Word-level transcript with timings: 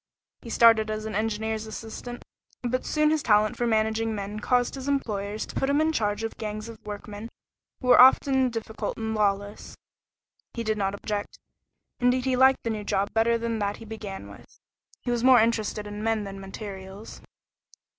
He 0.41 0.49
started 0.49 0.89
as 0.89 1.05
an 1.05 1.13
engineer's 1.13 1.67
assistant, 1.67 2.23
but 2.63 2.87
soon 2.87 3.11
his 3.11 3.21
talent 3.21 3.55
for 3.55 3.67
managing 3.67 4.15
men 4.15 4.39
caused 4.39 4.73
his 4.73 4.87
employers 4.87 5.45
to 5.45 5.53
put 5.53 5.69
him 5.69 5.79
in 5.79 5.91
charge 5.91 6.23
of 6.23 6.37
gangs 6.39 6.67
of 6.67 6.83
workmen 6.83 7.29
who 7.81 7.89
were 7.89 8.01
often 8.01 8.49
difficult 8.49 8.97
and 8.97 9.13
lawless. 9.13 9.77
He 10.55 10.63
did 10.63 10.79
not 10.79 10.95
object; 10.95 11.37
indeed 11.99 12.25
he 12.25 12.35
liked 12.35 12.63
the 12.63 12.71
new 12.71 12.83
job 12.83 13.13
better 13.13 13.37
than 13.37 13.59
that 13.59 13.77
he 13.77 13.85
began 13.85 14.27
with. 14.31 14.59
He 15.01 15.11
was 15.11 15.23
more 15.23 15.39
interested 15.39 15.85
in 15.85 16.01
men 16.01 16.23
than 16.23 16.39
materials. 16.39 17.21